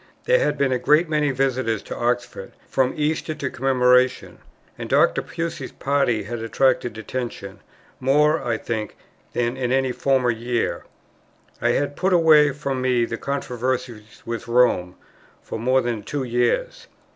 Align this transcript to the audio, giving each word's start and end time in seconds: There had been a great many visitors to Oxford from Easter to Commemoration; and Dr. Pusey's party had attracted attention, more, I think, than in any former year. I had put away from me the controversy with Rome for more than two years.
There 0.23 0.39
had 0.39 0.57
been 0.57 0.71
a 0.71 0.79
great 0.79 1.07
many 1.09 1.29
visitors 1.29 1.83
to 1.83 1.95
Oxford 1.95 2.53
from 2.67 2.91
Easter 2.97 3.35
to 3.35 3.51
Commemoration; 3.51 4.39
and 4.75 4.89
Dr. 4.89 5.21
Pusey's 5.21 5.71
party 5.73 6.23
had 6.23 6.39
attracted 6.39 6.97
attention, 6.97 7.59
more, 7.99 8.43
I 8.43 8.57
think, 8.57 8.97
than 9.33 9.55
in 9.55 9.71
any 9.71 9.91
former 9.91 10.31
year. 10.31 10.85
I 11.61 11.73
had 11.73 11.95
put 11.95 12.13
away 12.13 12.49
from 12.51 12.81
me 12.81 13.05
the 13.05 13.17
controversy 13.17 14.03
with 14.25 14.47
Rome 14.47 14.95
for 15.43 15.59
more 15.59 15.81
than 15.81 16.01
two 16.01 16.23
years. 16.23 16.87